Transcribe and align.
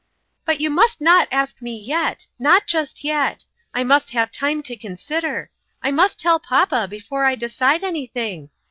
"But 0.45 0.59
you 0.59 0.71
must 0.71 0.99
not 0.99 1.27
ask 1.31 1.61
me 1.61 1.77
yet 1.77 2.25
not 2.39 2.65
just 2.65 3.03
yet. 3.03 3.45
I 3.71 3.83
must 3.83 4.09
have 4.13 4.31
time 4.31 4.63
to 4.63 4.75
consider. 4.75 5.51
I 5.83 5.91
must 5.91 6.17
tell 6.19 6.39
papa 6.39 6.87
before 6.89 7.23
I 7.23 7.35
decide 7.35 7.83
anything. 7.83 8.49